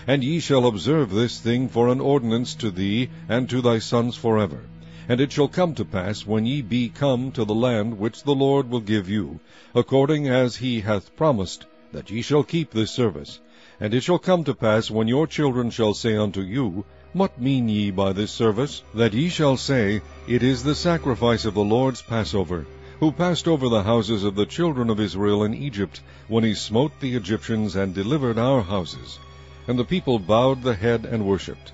And 0.07 0.23
ye 0.23 0.39
shall 0.39 0.65
observe 0.65 1.11
this 1.11 1.39
thing 1.39 1.69
for 1.69 1.87
an 1.87 2.01
ordinance 2.01 2.55
to 2.55 2.71
thee 2.71 3.09
and 3.29 3.47
to 3.49 3.61
thy 3.61 3.77
sons 3.77 4.15
forever. 4.15 4.61
And 5.07 5.21
it 5.21 5.31
shall 5.31 5.47
come 5.47 5.75
to 5.75 5.85
pass, 5.85 6.25
when 6.25 6.45
ye 6.47 6.61
be 6.61 6.89
come 6.89 7.31
to 7.33 7.45
the 7.45 7.53
land 7.53 7.99
which 7.99 8.23
the 8.23 8.35
Lord 8.35 8.69
will 8.69 8.81
give 8.81 9.07
you, 9.07 9.39
according 9.75 10.27
as 10.27 10.55
he 10.55 10.81
hath 10.81 11.15
promised, 11.15 11.65
that 11.91 12.09
ye 12.09 12.21
shall 12.21 12.43
keep 12.43 12.71
this 12.71 12.91
service. 12.91 13.39
And 13.79 13.93
it 13.93 14.01
shall 14.01 14.19
come 14.19 14.43
to 14.45 14.53
pass, 14.53 14.89
when 14.89 15.07
your 15.07 15.27
children 15.27 15.69
shall 15.69 15.93
say 15.93 16.15
unto 16.15 16.41
you, 16.41 16.85
What 17.13 17.41
mean 17.41 17.67
ye 17.67 17.91
by 17.91 18.13
this 18.13 18.31
service? 18.31 18.83
That 18.93 19.13
ye 19.13 19.27
shall 19.27 19.57
say, 19.57 20.01
It 20.27 20.43
is 20.43 20.63
the 20.63 20.75
sacrifice 20.75 21.45
of 21.45 21.53
the 21.53 21.63
Lord's 21.63 22.01
Passover, 22.01 22.65
who 22.99 23.11
passed 23.11 23.47
over 23.47 23.67
the 23.67 23.83
houses 23.83 24.23
of 24.23 24.35
the 24.35 24.45
children 24.45 24.89
of 24.89 24.99
Israel 24.99 25.43
in 25.43 25.53
Egypt, 25.53 26.01
when 26.27 26.43
he 26.43 26.53
smote 26.53 26.91
the 26.99 27.15
Egyptians 27.15 27.75
and 27.75 27.93
delivered 27.93 28.37
our 28.37 28.61
houses. 28.61 29.19
And 29.67 29.77
the 29.77 29.83
people 29.83 30.19
bowed 30.19 30.61
the 30.61 30.75
head 30.75 31.05
and 31.05 31.25
worshipped. 31.25 31.71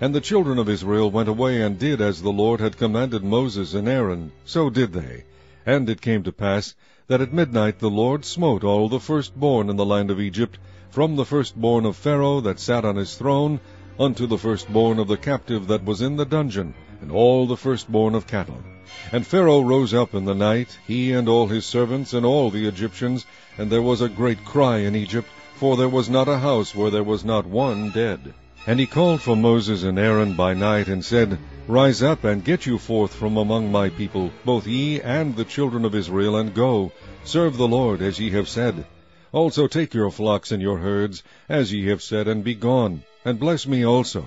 And 0.00 0.14
the 0.14 0.20
children 0.20 0.58
of 0.58 0.68
Israel 0.68 1.10
went 1.10 1.28
away 1.28 1.60
and 1.60 1.78
did 1.78 2.00
as 2.00 2.22
the 2.22 2.30
Lord 2.30 2.60
had 2.60 2.76
commanded 2.76 3.24
Moses 3.24 3.74
and 3.74 3.88
Aaron, 3.88 4.30
so 4.44 4.70
did 4.70 4.92
they. 4.92 5.24
And 5.66 5.90
it 5.90 6.00
came 6.00 6.22
to 6.22 6.32
pass 6.32 6.74
that 7.08 7.22
at 7.22 7.32
midnight 7.32 7.78
the 7.78 7.88
Lord 7.88 8.22
smote 8.22 8.62
all 8.62 8.88
the 8.88 9.00
firstborn 9.00 9.70
in 9.70 9.76
the 9.76 9.84
land 9.84 10.10
of 10.10 10.20
Egypt, 10.20 10.58
from 10.90 11.16
the 11.16 11.24
firstborn 11.24 11.86
of 11.86 11.96
Pharaoh 11.96 12.40
that 12.42 12.60
sat 12.60 12.84
on 12.84 12.96
his 12.96 13.16
throne, 13.16 13.58
unto 13.98 14.26
the 14.26 14.36
firstborn 14.36 14.98
of 14.98 15.08
the 15.08 15.16
captive 15.16 15.66
that 15.68 15.84
was 15.84 16.02
in 16.02 16.16
the 16.16 16.26
dungeon, 16.26 16.74
and 17.00 17.10
all 17.10 17.46
the 17.46 17.56
firstborn 17.56 18.14
of 18.14 18.26
cattle. 18.26 18.62
And 19.10 19.26
Pharaoh 19.26 19.62
rose 19.62 19.94
up 19.94 20.14
in 20.14 20.26
the 20.26 20.34
night, 20.34 20.78
he 20.86 21.12
and 21.12 21.30
all 21.30 21.46
his 21.46 21.64
servants, 21.64 22.12
and 22.12 22.26
all 22.26 22.50
the 22.50 22.66
Egyptians, 22.66 23.24
and 23.56 23.70
there 23.70 23.82
was 23.82 24.02
a 24.02 24.08
great 24.10 24.44
cry 24.44 24.78
in 24.78 24.94
Egypt, 24.94 25.28
for 25.54 25.78
there 25.78 25.88
was 25.88 26.10
not 26.10 26.28
a 26.28 26.38
house 26.38 26.74
where 26.74 26.90
there 26.90 27.02
was 27.02 27.24
not 27.24 27.46
one 27.46 27.90
dead. 27.90 28.34
And 28.66 28.78
he 28.78 28.86
called 28.86 29.22
for 29.22 29.34
Moses 29.34 29.82
and 29.82 29.98
Aaron 29.98 30.34
by 30.34 30.52
night, 30.52 30.88
and 30.88 31.02
said, 31.02 31.38
Rise 31.68 32.02
up, 32.02 32.24
and 32.24 32.42
get 32.42 32.64
you 32.64 32.78
forth 32.78 33.12
from 33.12 33.36
among 33.36 33.70
my 33.70 33.90
people, 33.90 34.32
both 34.42 34.66
ye 34.66 35.02
and 35.02 35.36
the 35.36 35.44
children 35.44 35.84
of 35.84 35.94
Israel, 35.94 36.34
and 36.34 36.54
go, 36.54 36.90
serve 37.24 37.58
the 37.58 37.68
Lord, 37.68 38.00
as 38.00 38.18
ye 38.18 38.30
have 38.30 38.48
said. 38.48 38.86
Also 39.32 39.66
take 39.66 39.92
your 39.92 40.10
flocks 40.10 40.50
and 40.50 40.62
your 40.62 40.78
herds, 40.78 41.22
as 41.46 41.70
ye 41.70 41.86
have 41.88 42.02
said, 42.02 42.26
and 42.26 42.42
be 42.42 42.54
gone, 42.54 43.02
and 43.22 43.38
bless 43.38 43.66
me 43.66 43.84
also. 43.84 44.24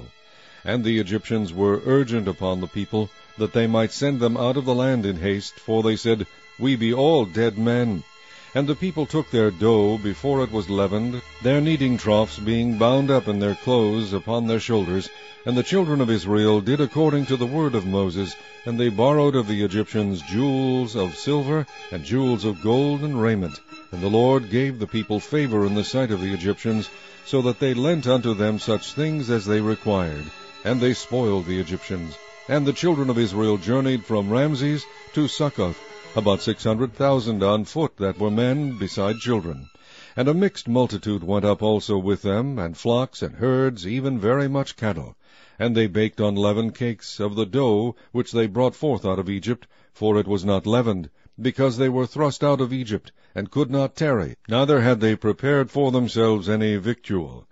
And 0.63 0.83
the 0.83 0.99
Egyptians 0.99 1.51
were 1.51 1.81
urgent 1.83 2.27
upon 2.27 2.61
the 2.61 2.67
people, 2.67 3.09
that 3.39 3.53
they 3.53 3.65
might 3.65 3.91
send 3.91 4.19
them 4.19 4.37
out 4.37 4.55
of 4.55 4.65
the 4.65 4.75
land 4.75 5.07
in 5.07 5.17
haste, 5.17 5.55
for 5.55 5.81
they 5.81 5.95
said, 5.95 6.27
We 6.59 6.75
be 6.75 6.93
all 6.93 7.25
dead 7.25 7.57
men. 7.57 8.03
And 8.53 8.67
the 8.67 8.75
people 8.75 9.05
took 9.05 9.31
their 9.31 9.49
dough 9.49 9.97
before 9.97 10.43
it 10.43 10.51
was 10.51 10.69
leavened, 10.69 11.21
their 11.41 11.61
kneading 11.61 11.97
troughs 11.97 12.37
being 12.37 12.77
bound 12.77 13.09
up 13.09 13.29
in 13.29 13.39
their 13.39 13.55
clothes 13.55 14.11
upon 14.11 14.45
their 14.45 14.59
shoulders. 14.59 15.09
And 15.45 15.55
the 15.55 15.63
children 15.63 16.01
of 16.01 16.09
Israel 16.09 16.59
did 16.59 16.81
according 16.81 17.27
to 17.27 17.37
the 17.37 17.45
word 17.45 17.75
of 17.75 17.85
Moses, 17.85 18.35
and 18.65 18.77
they 18.77 18.89
borrowed 18.89 19.37
of 19.37 19.47
the 19.47 19.63
Egyptians 19.63 20.21
jewels 20.21 20.97
of 20.97 21.15
silver, 21.15 21.65
and 21.93 22.03
jewels 22.03 22.43
of 22.43 22.61
gold 22.61 23.03
and 23.03 23.21
raiment. 23.21 23.61
And 23.93 24.01
the 24.01 24.09
Lord 24.09 24.49
gave 24.49 24.79
the 24.79 24.87
people 24.87 25.21
favor 25.21 25.65
in 25.65 25.73
the 25.73 25.85
sight 25.85 26.11
of 26.11 26.19
the 26.19 26.33
Egyptians, 26.33 26.89
so 27.25 27.41
that 27.43 27.59
they 27.59 27.73
lent 27.73 28.05
unto 28.05 28.33
them 28.33 28.59
such 28.59 28.91
things 28.91 29.29
as 29.29 29.45
they 29.45 29.61
required. 29.61 30.25
And 30.65 30.81
they 30.81 30.93
spoiled 30.93 31.45
the 31.45 31.61
Egyptians. 31.61 32.17
And 32.49 32.67
the 32.67 32.73
children 32.73 33.09
of 33.09 33.17
Israel 33.17 33.57
journeyed 33.57 34.03
from 34.03 34.29
Ramses 34.29 34.83
to 35.13 35.29
Succoth, 35.29 35.79
about 36.13 36.41
six 36.41 36.65
hundred 36.65 36.93
thousand 36.93 37.41
on 37.41 37.63
foot 37.63 37.95
that 37.95 38.19
were 38.19 38.29
men, 38.29 38.77
beside 38.77 39.17
children. 39.17 39.69
And 40.17 40.27
a 40.27 40.33
mixed 40.33 40.67
multitude 40.67 41.23
went 41.23 41.45
up 41.45 41.63
also 41.63 41.97
with 41.97 42.21
them, 42.21 42.59
and 42.59 42.75
flocks 42.75 43.21
and 43.21 43.35
herds, 43.35 43.87
even 43.87 44.19
very 44.19 44.49
much 44.49 44.75
cattle. 44.75 45.15
And 45.57 45.73
they 45.73 45.87
baked 45.87 46.19
unleavened 46.19 46.75
cakes 46.75 47.21
of 47.21 47.35
the 47.35 47.45
dough 47.45 47.95
which 48.11 48.33
they 48.33 48.47
brought 48.47 48.75
forth 48.75 49.05
out 49.05 49.19
of 49.19 49.29
Egypt, 49.29 49.67
for 49.93 50.17
it 50.17 50.27
was 50.27 50.43
not 50.43 50.67
leavened, 50.67 51.09
because 51.39 51.77
they 51.77 51.87
were 51.87 52.05
thrust 52.05 52.43
out 52.43 52.59
of 52.59 52.73
Egypt, 52.73 53.13
and 53.33 53.49
could 53.49 53.71
not 53.71 53.95
tarry, 53.95 54.35
neither 54.49 54.81
had 54.81 54.99
they 54.99 55.15
prepared 55.15 55.71
for 55.71 55.91
themselves 55.91 56.49
any 56.49 56.75
victual. 56.75 57.47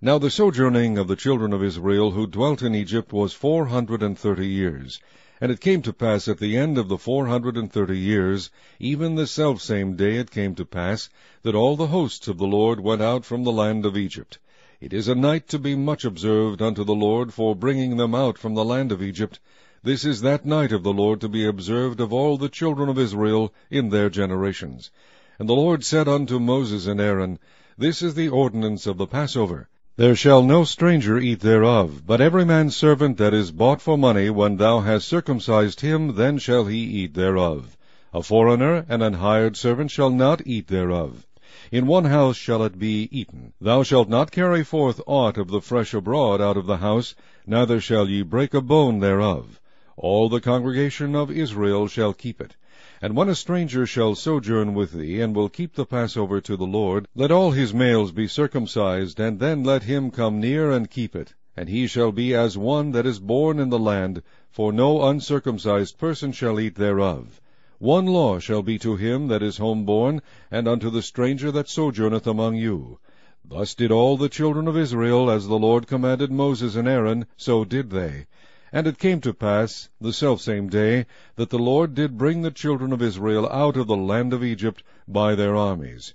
Now 0.00 0.18
the 0.18 0.30
sojourning 0.30 0.98
of 0.98 1.08
the 1.08 1.16
children 1.16 1.52
of 1.52 1.64
Israel 1.64 2.12
who 2.12 2.28
dwelt 2.28 2.62
in 2.62 2.76
Egypt 2.76 3.12
was 3.12 3.32
four 3.32 3.66
hundred 3.66 4.04
and 4.04 4.16
thirty 4.16 4.46
years. 4.46 5.00
And 5.44 5.52
it 5.52 5.60
came 5.60 5.82
to 5.82 5.92
pass 5.92 6.26
at 6.26 6.38
the 6.38 6.56
end 6.56 6.78
of 6.78 6.88
the 6.88 6.96
four 6.96 7.26
hundred 7.26 7.58
and 7.58 7.70
thirty 7.70 7.98
years, 7.98 8.48
even 8.80 9.14
the 9.14 9.26
selfsame 9.26 9.94
day 9.94 10.16
it 10.16 10.30
came 10.30 10.54
to 10.54 10.64
pass, 10.64 11.10
that 11.42 11.54
all 11.54 11.76
the 11.76 11.88
hosts 11.88 12.28
of 12.28 12.38
the 12.38 12.46
Lord 12.46 12.80
went 12.80 13.02
out 13.02 13.26
from 13.26 13.44
the 13.44 13.52
land 13.52 13.84
of 13.84 13.94
Egypt. 13.94 14.38
It 14.80 14.94
is 14.94 15.06
a 15.06 15.14
night 15.14 15.46
to 15.48 15.58
be 15.58 15.76
much 15.76 16.06
observed 16.06 16.62
unto 16.62 16.82
the 16.82 16.94
Lord 16.94 17.34
for 17.34 17.54
bringing 17.54 17.98
them 17.98 18.14
out 18.14 18.38
from 18.38 18.54
the 18.54 18.64
land 18.64 18.90
of 18.90 19.02
Egypt. 19.02 19.38
This 19.82 20.06
is 20.06 20.22
that 20.22 20.46
night 20.46 20.72
of 20.72 20.82
the 20.82 20.94
Lord 20.94 21.20
to 21.20 21.28
be 21.28 21.44
observed 21.44 22.00
of 22.00 22.10
all 22.10 22.38
the 22.38 22.48
children 22.48 22.88
of 22.88 22.98
Israel 22.98 23.52
in 23.70 23.90
their 23.90 24.08
generations. 24.08 24.90
And 25.38 25.46
the 25.46 25.52
Lord 25.52 25.84
said 25.84 26.08
unto 26.08 26.40
Moses 26.40 26.86
and 26.86 26.98
Aaron, 27.02 27.38
This 27.76 28.00
is 28.00 28.14
the 28.14 28.30
ordinance 28.30 28.86
of 28.86 28.96
the 28.96 29.06
Passover. 29.06 29.68
There 29.96 30.16
shall 30.16 30.42
no 30.42 30.64
stranger 30.64 31.18
eat 31.18 31.38
thereof, 31.38 32.02
but 32.04 32.20
every 32.20 32.44
man's 32.44 32.76
servant 32.76 33.16
that 33.18 33.32
is 33.32 33.52
bought 33.52 33.80
for 33.80 33.96
money, 33.96 34.28
when 34.28 34.56
thou 34.56 34.80
hast 34.80 35.06
circumcised 35.06 35.82
him, 35.82 36.16
then 36.16 36.38
shall 36.38 36.64
he 36.64 36.78
eat 36.78 37.14
thereof. 37.14 37.76
A 38.12 38.20
foreigner 38.20 38.84
and 38.88 39.04
an 39.04 39.12
hired 39.12 39.56
servant 39.56 39.92
shall 39.92 40.10
not 40.10 40.44
eat 40.44 40.66
thereof. 40.66 41.28
In 41.70 41.86
one 41.86 42.06
house 42.06 42.34
shall 42.34 42.64
it 42.64 42.76
be 42.76 43.08
eaten. 43.12 43.52
Thou 43.60 43.84
shalt 43.84 44.08
not 44.08 44.32
carry 44.32 44.64
forth 44.64 45.00
aught 45.06 45.38
of 45.38 45.46
the 45.46 45.60
flesh 45.60 45.94
abroad 45.94 46.40
out 46.40 46.56
of 46.56 46.66
the 46.66 46.78
house, 46.78 47.14
neither 47.46 47.80
shall 47.80 48.08
ye 48.08 48.22
break 48.22 48.52
a 48.52 48.60
bone 48.60 48.98
thereof. 48.98 49.60
All 49.96 50.28
the 50.28 50.40
congregation 50.40 51.14
of 51.14 51.30
Israel 51.30 51.86
shall 51.86 52.12
keep 52.12 52.40
it. 52.40 52.56
And 53.04 53.14
when 53.14 53.28
a 53.28 53.34
stranger 53.34 53.84
shall 53.84 54.14
sojourn 54.14 54.72
with 54.72 54.92
thee, 54.92 55.20
and 55.20 55.36
will 55.36 55.50
keep 55.50 55.74
the 55.74 55.84
Passover 55.84 56.40
to 56.40 56.56
the 56.56 56.64
Lord, 56.64 57.06
let 57.14 57.30
all 57.30 57.50
his 57.50 57.74
males 57.74 58.12
be 58.12 58.26
circumcised, 58.26 59.20
and 59.20 59.38
then 59.38 59.62
let 59.62 59.82
him 59.82 60.10
come 60.10 60.40
near 60.40 60.70
and 60.70 60.88
keep 60.88 61.14
it. 61.14 61.34
And 61.54 61.68
he 61.68 61.86
shall 61.86 62.12
be 62.12 62.34
as 62.34 62.56
one 62.56 62.92
that 62.92 63.04
is 63.04 63.18
born 63.18 63.60
in 63.60 63.68
the 63.68 63.78
land, 63.78 64.22
for 64.50 64.72
no 64.72 65.02
uncircumcised 65.02 65.98
person 65.98 66.32
shall 66.32 66.58
eat 66.58 66.76
thereof. 66.76 67.42
One 67.78 68.06
law 68.06 68.38
shall 68.38 68.62
be 68.62 68.78
to 68.78 68.96
him 68.96 69.28
that 69.28 69.42
is 69.42 69.58
homeborn, 69.58 70.22
and 70.50 70.66
unto 70.66 70.88
the 70.88 71.02
stranger 71.02 71.52
that 71.52 71.68
sojourneth 71.68 72.26
among 72.26 72.54
you. 72.54 73.00
Thus 73.44 73.74
did 73.74 73.92
all 73.92 74.16
the 74.16 74.30
children 74.30 74.66
of 74.66 74.78
Israel, 74.78 75.30
as 75.30 75.46
the 75.46 75.58
Lord 75.58 75.86
commanded 75.86 76.32
Moses 76.32 76.74
and 76.74 76.88
Aaron, 76.88 77.26
so 77.36 77.66
did 77.66 77.90
they. 77.90 78.24
And 78.74 78.88
it 78.88 78.98
came 78.98 79.20
to 79.20 79.32
pass, 79.32 79.88
the 80.00 80.12
selfsame 80.12 80.68
day, 80.68 81.06
that 81.36 81.50
the 81.50 81.60
Lord 81.60 81.94
did 81.94 82.18
bring 82.18 82.42
the 82.42 82.50
children 82.50 82.92
of 82.92 83.00
Israel 83.00 83.48
out 83.48 83.76
of 83.76 83.86
the 83.86 83.96
land 83.96 84.32
of 84.32 84.42
Egypt 84.42 84.82
by 85.06 85.36
their 85.36 85.54
armies. 85.54 86.12